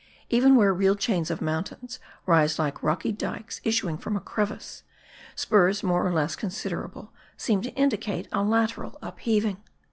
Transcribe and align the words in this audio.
Even 0.29 0.55
where 0.55 0.73
real 0.73 0.95
chains 0.95 1.29
of 1.29 1.43
mountains 1.43 1.99
rise 2.25 2.57
like 2.57 2.81
rocky 2.81 3.11
dykes 3.11 3.61
issuing 3.63 3.99
from 3.99 4.15
a 4.15 4.19
crevice, 4.19 4.81
spurs 5.35 5.83
more 5.83 6.07
or 6.07 6.11
less 6.11 6.35
considerable, 6.35 7.13
seem 7.37 7.61
to 7.61 7.75
indicate 7.75 8.27
a 8.31 8.41
lateral 8.41 8.97
upheaving. 9.03 9.57